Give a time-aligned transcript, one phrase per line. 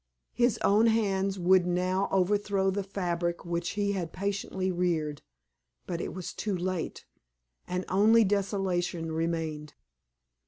[0.33, 5.21] His own hands would now overthrow the fabric which he had patiently reared;
[5.85, 7.05] but it was too late,
[7.67, 9.75] and only desolation remained.